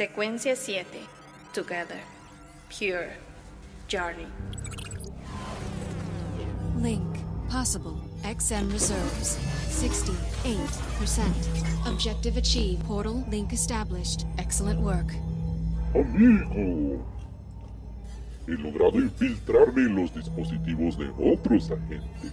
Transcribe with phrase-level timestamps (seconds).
[0.00, 0.86] Secuencia 7.
[1.52, 2.00] Together.
[2.70, 3.10] Pure.
[3.86, 4.26] Journey.
[6.78, 7.04] Link.
[7.50, 8.00] Possible.
[8.22, 9.36] XM reserves.
[9.68, 11.86] 68%.
[11.86, 12.82] Objective achieved.
[12.86, 14.24] Portal link established.
[14.38, 15.14] Excellent work.
[15.94, 17.04] Amigo.
[18.46, 22.32] He logrado infiltrarme en los dispositivos de otros agentes.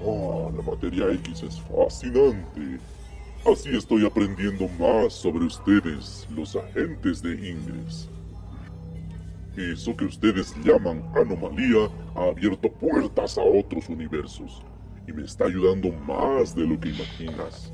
[0.00, 2.78] Ah, la materia X es fascinante.
[3.44, 8.08] Así estoy aprendiendo más sobre ustedes, los agentes de Ingress.
[9.56, 14.62] Eso que ustedes llaman anomalía ha abierto puertas a otros universos
[15.08, 17.72] y me está ayudando más de lo que imaginas.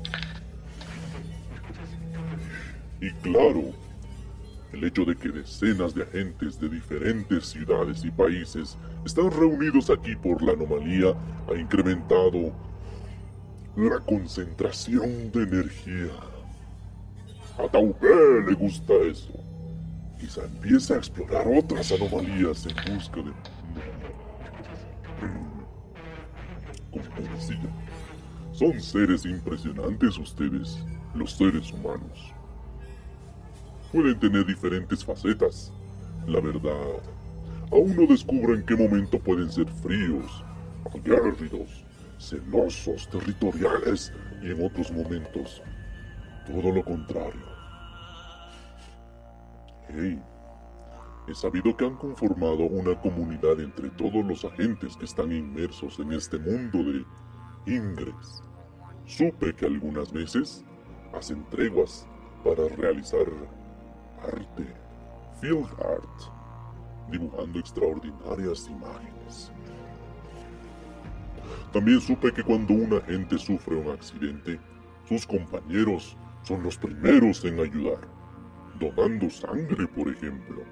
[2.99, 3.65] Y claro,
[4.73, 10.15] el hecho de que decenas de agentes de diferentes ciudades y países están reunidos aquí
[10.15, 11.13] por la anomalía
[11.47, 12.51] ha incrementado
[13.87, 16.11] la concentración de energía.
[17.57, 19.33] A le gusta eso.
[20.19, 23.31] Quizá empiece a explorar otras anomalías en busca de...
[26.91, 27.69] Como decía,
[28.51, 30.79] son seres impresionantes ustedes,
[31.15, 32.33] los seres humanos.
[33.93, 35.71] Pueden tener diferentes facetas.
[36.27, 36.99] La verdad,
[37.71, 40.43] aún no descubro en qué momento pueden ser fríos,
[40.93, 41.85] aguerridos,
[42.19, 45.61] celosos, territoriales y en otros momentos
[46.45, 47.47] todo lo contrario.
[49.87, 50.21] Hey,
[51.27, 56.11] he sabido que han conformado una comunidad entre todos los agentes que están inmersos en
[56.13, 57.05] este mundo de
[57.65, 58.43] Ingress.
[59.05, 60.63] Supe que algunas veces
[61.13, 62.07] hacen treguas
[62.43, 63.25] para realizar
[64.21, 64.75] arte,
[65.39, 69.51] field art, dibujando extraordinarias imágenes.
[71.71, 74.59] También supe que cuando un agente sufre un accidente,
[75.07, 78.07] sus compañeros son los primeros en ayudar,
[78.79, 80.63] donando sangre, por ejemplo.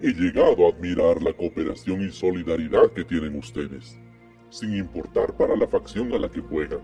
[0.00, 3.98] He llegado a admirar la cooperación y solidaridad que tienen ustedes,
[4.50, 6.80] sin importar para la facción a la que juegan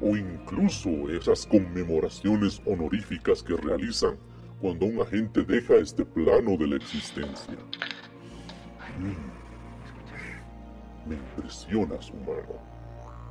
[0.00, 4.16] o incluso esas conmemoraciones honoríficas que realizan
[4.60, 7.56] cuando un agente deja este plano de la existencia.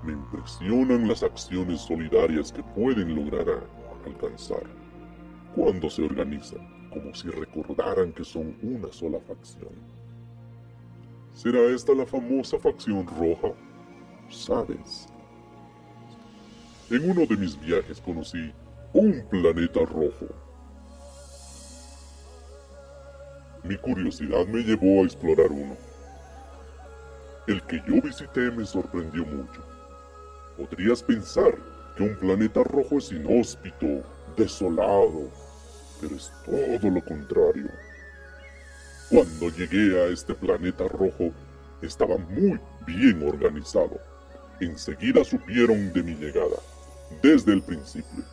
[0.03, 3.63] Me impresionan las acciones solidarias que pueden lograr
[4.05, 4.63] alcanzar
[5.55, 9.72] cuando se organizan, como si recordaran que son una sola facción.
[11.33, 13.53] ¿Será esta la famosa facción roja?
[14.29, 15.07] ¿Sabes?
[16.89, 18.51] En uno de mis viajes conocí
[18.94, 20.28] un planeta rojo.
[23.63, 25.75] Mi curiosidad me llevó a explorar uno.
[27.47, 29.63] El que yo visité me sorprendió mucho.
[30.58, 31.58] Podrías pensar
[31.96, 34.03] que un planeta rojo es inhóspito,
[34.35, 35.31] desolado,
[36.02, 37.69] pero es todo lo contrario.
[39.09, 41.31] Cuando llegué a este planeta rojo,
[41.81, 43.97] estaba muy bien organizado.
[44.59, 46.58] Enseguida supieron de mi llegada
[47.22, 48.25] desde el principio.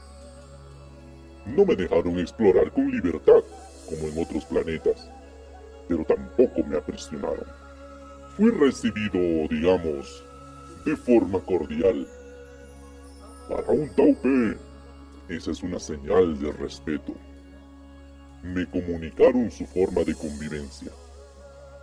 [1.46, 3.44] No me dejaron explorar con libertad,
[3.88, 5.08] como en otros planetas,
[5.86, 7.63] pero tampoco me apresionaron.
[8.36, 10.24] Fui recibido, digamos,
[10.84, 12.04] de forma cordial.
[13.48, 14.58] Para un taupe,
[15.28, 17.14] esa es una señal de respeto.
[18.42, 20.90] Me comunicaron su forma de convivencia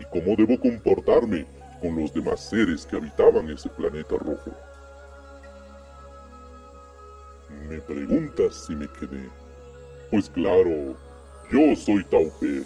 [0.01, 1.45] y cómo debo comportarme
[1.81, 4.51] con los demás seres que habitaban ese planeta rojo.
[7.69, 9.29] Me preguntas si me quedé.
[10.09, 10.97] Pues claro,
[11.50, 12.63] yo soy Taupe,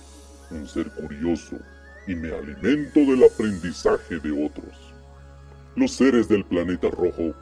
[0.50, 1.58] un ser curioso,
[2.08, 4.94] y me alimento del aprendizaje de otros.
[5.76, 7.34] Los seres del planeta rojo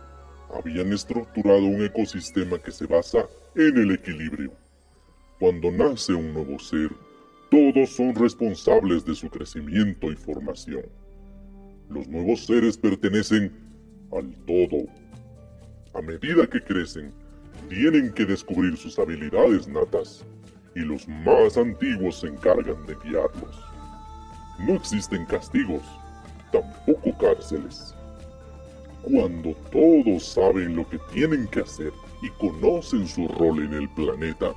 [0.54, 3.26] habían estructurado un ecosistema que se basa
[3.56, 4.52] en el equilibrio.
[5.40, 6.90] Cuando nace un nuevo ser,
[7.50, 10.86] todos son responsables de su crecimiento y formación.
[11.90, 13.52] Los nuevos seres pertenecen
[14.12, 14.88] al todo.
[15.94, 17.12] A medida que crecen,
[17.70, 20.26] tienen que descubrir sus habilidades natas
[20.76, 23.73] y los más antiguos se encargan de guiarlos.
[24.60, 25.82] No existen castigos,
[26.52, 27.96] tampoco cárceles.
[29.02, 31.92] Cuando todos saben lo que tienen que hacer
[32.22, 34.54] y conocen su rol en el planeta,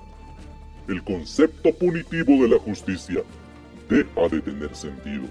[0.88, 3.22] el concepto punitivo de la justicia
[3.88, 5.24] deja de tener sentido.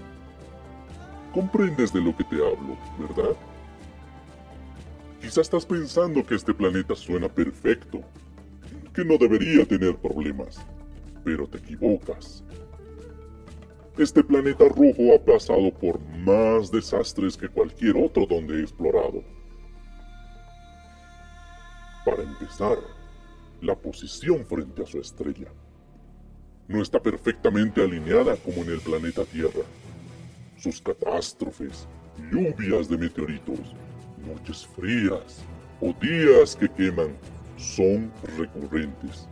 [1.32, 3.36] Comprendes de lo que te hablo, ¿verdad?
[5.20, 8.00] Quizá estás pensando que este planeta suena perfecto,
[8.94, 10.58] que no debería tener problemas,
[11.24, 12.44] pero te equivocas.
[13.98, 19.24] Este planeta rojo ha pasado por más desastres que cualquier otro donde he explorado.
[22.04, 22.76] Para empezar,
[23.62, 25.48] la posición frente a su estrella.
[26.68, 29.64] No está perfectamente alineada como en el planeta Tierra.
[30.58, 31.88] Sus catástrofes,
[32.30, 33.60] lluvias de meteoritos,
[34.26, 35.38] noches frías
[35.80, 37.16] o días que queman
[37.56, 39.26] son recurrentes.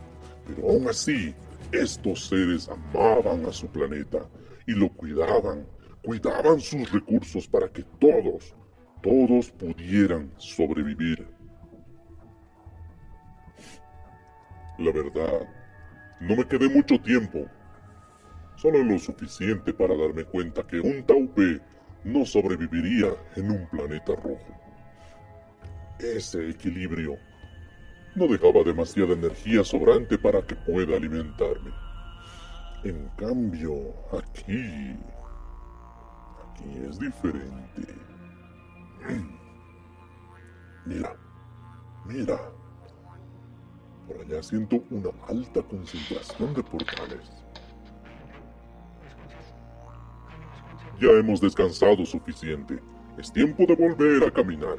[0.47, 1.35] Pero aún así,
[1.71, 4.25] estos seres amaban a su planeta
[4.67, 5.67] y lo cuidaban,
[6.03, 8.55] cuidaban sus recursos para que todos,
[9.01, 11.27] todos pudieran sobrevivir.
[14.77, 15.47] La verdad,
[16.19, 17.45] no me quedé mucho tiempo,
[18.57, 21.61] solo lo suficiente para darme cuenta que un Taupe
[22.03, 24.61] no sobreviviría en un planeta rojo.
[25.99, 27.17] Ese equilibrio
[28.15, 31.84] no dejaba demasiada energía sobrante para que pueda alimentarme.
[32.85, 34.95] En cambio, aquí...
[36.51, 37.95] Aquí es diferente.
[40.85, 41.15] Mira,
[42.05, 42.39] mira.
[44.07, 47.31] Por allá siento una alta concentración de portales.
[51.01, 52.79] Ya hemos descansado suficiente.
[53.17, 54.77] Es tiempo de volver a caminar.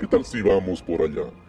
[0.00, 1.45] ¿Qué tal si vamos por allá?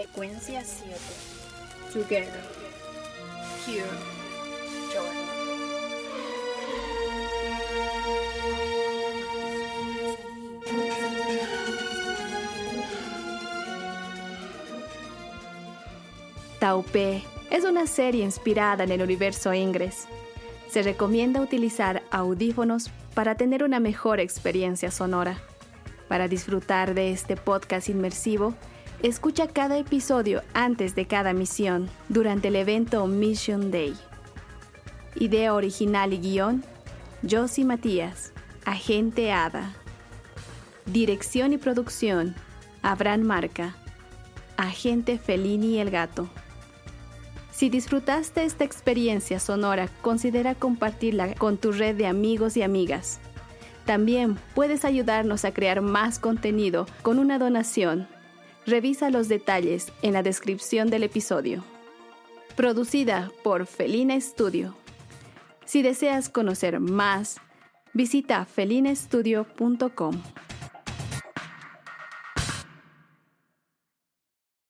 [0.00, 0.96] Secuencia 7.
[1.92, 2.40] Together.
[3.66, 3.84] Pure.
[4.94, 5.26] Jordan.
[16.58, 20.06] Taupe es una serie inspirada en el universo Ingress.
[20.70, 25.42] Se recomienda utilizar audífonos para tener una mejor experiencia sonora.
[26.08, 28.54] Para disfrutar de este podcast inmersivo,
[29.02, 33.94] escucha cada episodio antes de cada misión durante el evento Mission Day.
[35.16, 36.64] Idea original y guion,
[37.28, 38.32] Josie Matías,
[38.64, 39.74] Agente Ada.
[40.86, 42.34] Dirección y producción,
[42.82, 43.76] Abraham Marca,
[44.56, 46.28] Agente Felini el Gato.
[47.50, 53.20] Si disfrutaste esta experiencia sonora, considera compartirla con tu red de amigos y amigas.
[53.84, 58.06] También puedes ayudarnos a crear más contenido con una donación.
[58.70, 61.64] Revisa los detalles en la descripción del episodio.
[62.54, 64.76] Producida por Felina Studio.
[65.64, 67.40] Si deseas conocer más,
[67.94, 70.22] visita felinastudio.com.